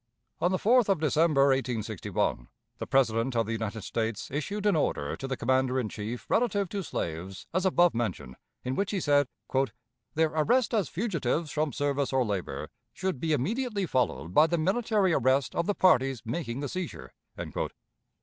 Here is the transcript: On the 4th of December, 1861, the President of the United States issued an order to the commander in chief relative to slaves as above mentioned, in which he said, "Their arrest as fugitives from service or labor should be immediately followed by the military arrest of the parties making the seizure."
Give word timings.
On 0.39 0.49
the 0.49 0.57
4th 0.57 0.89
of 0.89 0.99
December, 0.99 1.41
1861, 1.49 2.47
the 2.79 2.87
President 2.87 3.35
of 3.35 3.45
the 3.45 3.51
United 3.51 3.83
States 3.83 4.31
issued 4.31 4.65
an 4.65 4.75
order 4.75 5.15
to 5.15 5.27
the 5.27 5.37
commander 5.37 5.79
in 5.79 5.89
chief 5.89 6.27
relative 6.27 6.67
to 6.69 6.81
slaves 6.81 7.45
as 7.53 7.67
above 7.67 7.93
mentioned, 7.93 8.35
in 8.63 8.73
which 8.73 8.89
he 8.89 8.99
said, 8.99 9.27
"Their 10.15 10.29
arrest 10.29 10.73
as 10.73 10.89
fugitives 10.89 11.51
from 11.51 11.71
service 11.71 12.11
or 12.11 12.25
labor 12.25 12.69
should 12.93 13.19
be 13.19 13.31
immediately 13.31 13.85
followed 13.85 14.33
by 14.33 14.47
the 14.47 14.57
military 14.57 15.13
arrest 15.13 15.53
of 15.53 15.67
the 15.67 15.75
parties 15.75 16.23
making 16.25 16.61
the 16.61 16.69
seizure." 16.69 17.13